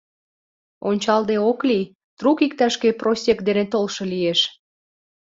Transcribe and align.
Ончалде 0.89 1.35
ок 1.49 1.59
лий: 1.69 1.89
трук 2.17 2.39
иктаж-кӧ 2.45 2.89
просек 2.99 3.39
дене 3.47 3.63
толшо 3.71 4.03
лиеш. 4.11 4.39